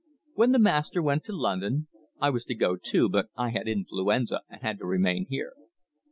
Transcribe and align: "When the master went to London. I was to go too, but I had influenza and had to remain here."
"When 0.33 0.51
the 0.51 0.57
master 0.57 0.99
went 0.99 1.23
to 1.25 1.31
London. 1.31 1.85
I 2.19 2.31
was 2.31 2.43
to 2.45 2.55
go 2.55 2.75
too, 2.75 3.07
but 3.07 3.27
I 3.37 3.49
had 3.51 3.67
influenza 3.67 4.41
and 4.49 4.59
had 4.63 4.79
to 4.79 4.85
remain 4.87 5.27
here." 5.29 5.53